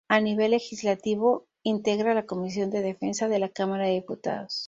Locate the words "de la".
3.27-3.49